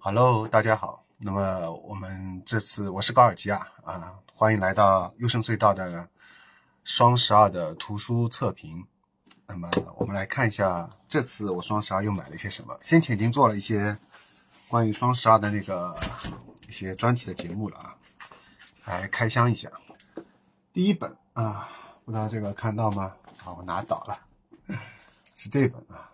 [0.00, 1.04] Hello，大家好。
[1.18, 6.08] 那么我们这次我是高尔基啊啊，欢迎来到优胜隧道的
[6.84, 8.86] 双十二的图书测评。
[9.48, 12.78] 那么我们来看一下，这次我双十二又买了一些什么。
[12.80, 13.98] 先前已经做了一些
[14.68, 15.94] 关于双十二的那个
[16.68, 17.96] 一些专题的节目了啊，
[18.86, 19.68] 来开箱一下。
[20.72, 21.68] 第一本啊，
[22.04, 23.12] 不知道这个看到吗？
[23.44, 24.16] 啊，我拿倒了，
[25.34, 26.08] 是这本啊，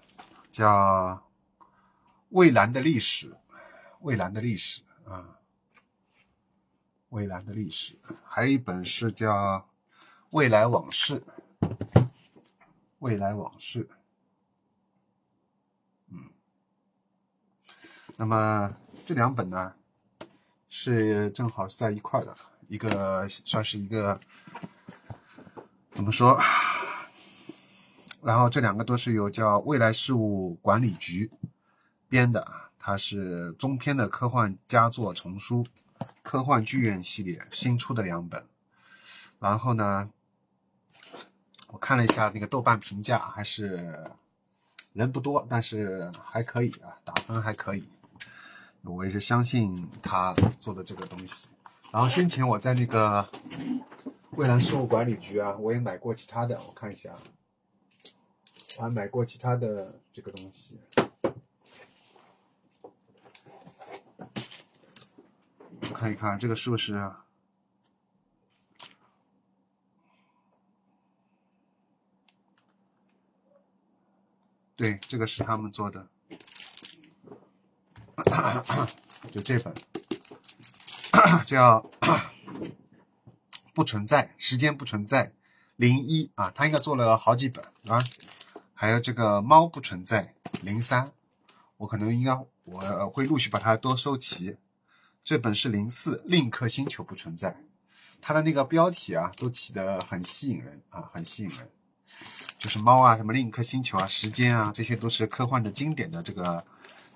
[0.51, 0.66] 叫
[2.30, 3.30] 《蔚蓝的历史》。
[4.05, 5.38] 蔚蓝的历史啊，
[7.09, 9.33] 蔚蓝的历史，还有一本是叫
[10.29, 11.23] 《未来往事》，
[12.98, 13.88] 未来往事，
[16.10, 16.29] 嗯，
[18.19, 19.74] 那么这两本呢，
[20.68, 22.37] 是正好是在一块的，
[22.68, 24.21] 一个算是一个
[25.93, 26.38] 怎么说？
[28.23, 31.30] 然后这两个都是由叫未来事务管理局
[32.07, 32.71] 编的啊。
[32.87, 35.66] 它是中篇的科幻佳作丛书，
[36.23, 38.45] 科幻剧院系列新出的两本。
[39.38, 40.10] 然后呢，
[41.68, 44.05] 我看了一下那个豆瓣评价，还是
[44.93, 47.82] 人不多，但是还可以啊，打分还可以。
[48.82, 51.49] 我也是相信他做的这个东西。
[51.90, 53.27] 然后先前我在那个
[54.32, 57.16] 蔚蓝事务管理局啊，我也买过其他的，我看一下，
[58.77, 60.79] 我还买过其他的这个东西。
[66.05, 67.10] 看一看这个是不是？
[74.77, 76.06] 对，这个是他们做的，
[79.33, 79.75] 就这本
[81.47, 81.91] 叫
[83.72, 85.33] 不存在，时间不存在，
[85.77, 88.05] 零一啊，他应该做了好几本啊，
[88.75, 91.11] 还有这个猫不存在，零三，
[91.78, 94.59] 我可能应该我会陆续把它都收齐。
[95.25, 97.56] 这本是零四，另一颗星球不存在。
[98.21, 101.71] 它的那个标题啊，都起得很吸引人啊，很吸引人。
[102.59, 106.63] 就是猫啊，什么另一颗星球啊，时间啊，这些都是科幻的经典的这个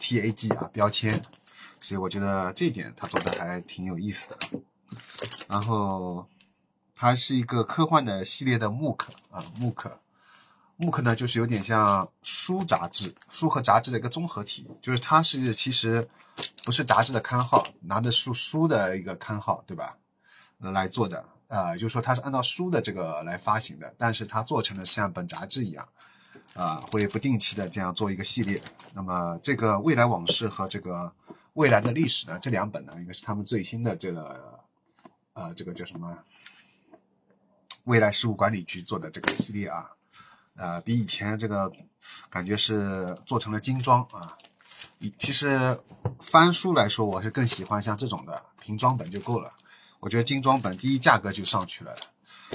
[0.01, 1.23] TAG 啊标签。
[1.81, 4.39] 所以我觉得这一点他做的还挺有意思的。
[5.47, 6.27] 然后
[6.97, 10.01] 它是一个科幻的系列的木刻啊，木刻。
[10.81, 16.09] 木刻呢，就是有点像书杂志，书和杂志的一个综合体，就是它是其实
[16.65, 19.97] 不是杂志的刊号，拿的书书的一个刊号，对吧？
[20.59, 25.89] 来做的，呃，就是说它是按照书的这个来发行的，但是它做成了像本杂志一样，
[26.55, 28.63] 啊，会不定期的这样做一个系列。
[28.95, 31.13] 那么这个未来往事和这个
[31.55, 34.61] 未来的历史呢，这两本呢，应该是他们最新的这个，
[35.33, 36.17] 呃，这个叫什么？
[37.83, 39.91] 未来事务管理局做的这个系列啊。
[40.59, 41.73] 呃，比以前这个
[42.29, 44.37] 感觉是做成了精装啊。
[45.17, 45.79] 其实
[46.21, 49.53] 翻书来说，我是更喜欢像这种的平装本就够了。
[50.01, 51.95] 我觉得精装本第一价格就上去了，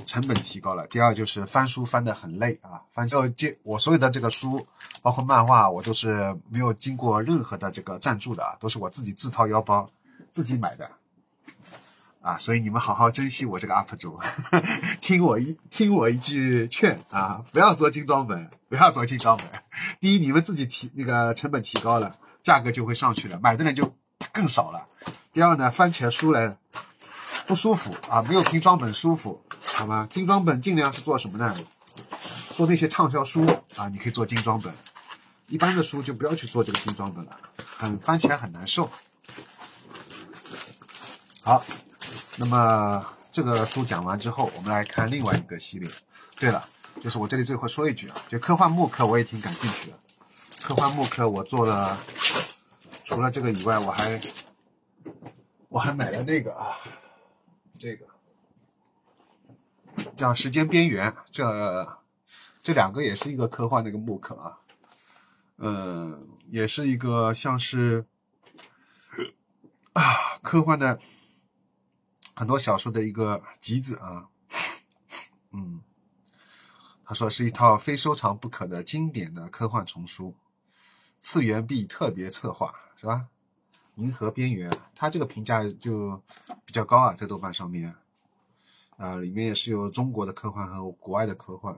[0.05, 2.81] 成本提高了；第二就是翻书翻得很累啊。
[2.93, 4.65] 翻就这我所有的这个书，
[5.01, 9.89] 包括漫画，我都是没有经过任何的这个赞助的，都是我自己自掏腰包
[10.31, 10.89] 自己买的。
[12.23, 14.17] 啊，所以你们好好珍惜我这个 UP 主，
[15.01, 19.45] 听我一听我一句劝啊，不要做精装本，不要做精装本。
[19.99, 23.93] 第一，你们自己提那个成本提高了，价格就会上去了，买的人就
[24.31, 24.87] 更少了。
[25.33, 26.55] 第二呢，翻起来书来
[27.45, 30.07] 不舒服啊，没有平装本舒服，好吗？
[30.09, 31.53] 精装本尽量是做什么呢？
[32.55, 33.45] 做那些畅销书
[33.75, 34.73] 啊，你可以做精装本，
[35.47, 37.37] 一般的书就不要去做这个精装本了，
[37.77, 38.89] 很翻起来很难受。
[41.41, 41.61] 好。
[42.37, 45.89] 那么这个书讲完之后，我们来看另外一个系列。
[46.35, 46.67] 对了，
[46.99, 49.99] 就是我这里最后说一句啊，就科幻木刻我也挺感兴趣的。
[50.61, 51.97] 科幻木刻我做了，
[53.05, 54.19] 除了这个以外，我还
[55.69, 56.77] 我还买了那个啊，
[57.77, 58.07] 这个
[60.17, 61.99] 叫《时间边缘》，这
[62.63, 64.57] 这两个也是一个科幻的一个木刻啊，
[65.57, 68.05] 嗯，也是一个像是
[69.93, 70.03] 啊
[70.41, 70.99] 科幻的。
[72.35, 74.27] 很多小说的一个集子啊，
[75.51, 75.81] 嗯，
[77.05, 80.35] 他说是一套非收藏不可的经典的科幻丛书，
[81.19, 83.27] 次元壁特别策划是吧？
[83.95, 86.19] 银河边缘，它这个评价就
[86.65, 87.93] 比较高啊，在豆瓣上面，
[88.97, 91.77] 啊，里面也是有中国的科幻和国外的科幻，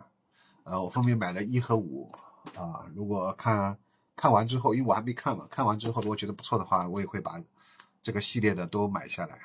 [0.64, 2.12] 呃，我分别买了一和五。
[2.56, 3.76] 啊，如果看
[4.16, 7.42] 看完之后，因为我还没看嘛，看完之后如果觉得不错的话，我也会把
[8.04, 9.40] 这个系列的都买下来。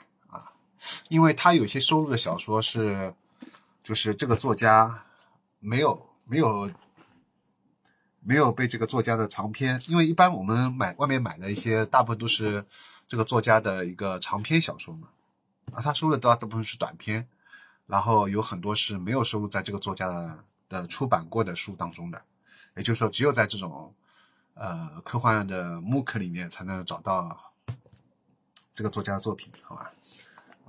[1.11, 3.13] 因为他有些收录的小说是，
[3.83, 5.05] 就是这个作家
[5.59, 6.71] 没有没有
[8.21, 12.65] 没有被这个作家的长篇，因为一般我们买外面买的一些大部分都是
[13.09, 15.09] 这个作家的一个长篇小说嘛，
[15.73, 17.27] 啊，他收的大部分是短篇，
[17.89, 22.23] 然后有很多是没有收录在这个作家的的出版过的书当中的，
[22.77, 23.93] 也就是说，只有在这种
[24.55, 27.53] 呃科幻的 MOOC 里面才能找到
[28.73, 29.91] 这个作家的作品，好吧？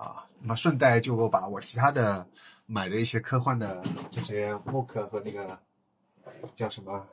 [0.02, 2.28] 啊，那么顺带就把我其他的
[2.66, 5.60] 买的一些科幻的这些 MOOC 和那个
[6.56, 7.06] 叫什么？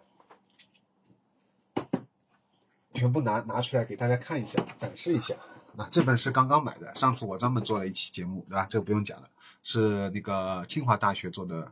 [2.94, 5.34] 全部拿拿出来给大家看一下，展示一下。
[5.74, 8.66] 那这本是刚刚买的，上次我专门做了一期节目，对吧？
[8.70, 9.28] 这个不用讲了，
[9.62, 11.70] 是那个清华大学做的，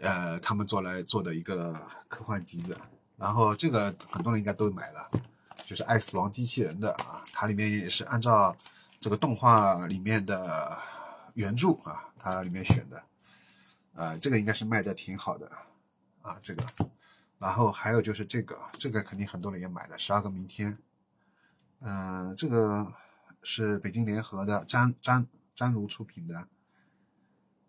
[0.00, 1.74] 呃，他们做来做的一个
[2.06, 2.76] 科幻集子。
[3.16, 5.10] 然后这个很多人应该都买了，
[5.66, 8.54] 就是《爱死亡机器人》的啊，它里面也是按照
[9.00, 10.78] 这个动画里面的
[11.34, 13.02] 原著啊，它里面选的，
[13.94, 15.50] 呃，这个应该是卖的挺好的
[16.22, 16.64] 啊，这个。
[17.38, 20.72] 然后还有就是这个，这个肯定很多人也买了，《十二个明天》。
[21.80, 22.92] 嗯，这个
[23.42, 25.24] 是北京联合的，詹詹
[25.54, 26.48] 詹如出品的。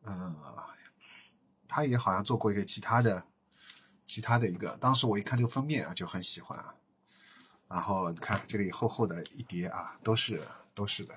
[0.05, 0.35] 嗯，
[1.67, 3.23] 他也好像做过一个其他的，
[4.07, 4.75] 其他的一个。
[4.77, 6.73] 当时我一看这个封面啊，就很喜欢啊。
[7.67, 10.41] 然后你看这里厚厚的一叠啊，都是
[10.79, 11.13] 都是的，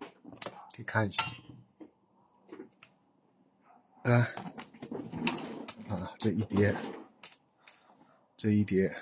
[0.00, 1.22] 可以看一下。
[4.04, 4.22] 嗯，
[5.90, 6.74] 啊，这一叠。
[8.38, 8.96] 这一叠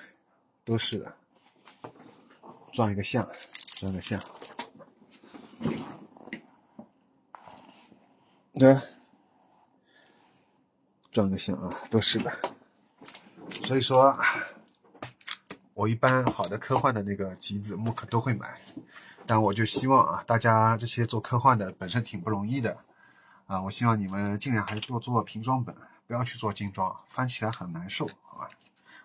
[0.64, 1.16] 都是的，
[2.72, 3.30] 转一个像，
[3.76, 4.20] 转个像，
[8.54, 8.76] 对，
[11.12, 12.36] 转个像啊，都是的。
[13.66, 14.12] 所以说，
[15.74, 18.60] 我一般好的科幻的那个集子、木刻都会买，
[19.26, 22.76] 但我就希望啊，大家这些做科幻的本身挺不容易的
[23.46, 25.74] 啊，我希望你们尽量还是多做瓶装本，
[26.06, 28.48] 不要去做精装，翻起来很难受，好吧？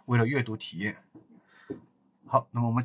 [0.05, 0.97] 为了阅读体验，
[2.25, 2.83] 好，那么我们。